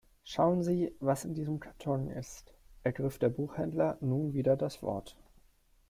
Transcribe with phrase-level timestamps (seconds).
[0.23, 5.15] Schauen Sie, was in diesem Karton ist, ergriff der Buchhändler nun wieder das Wort.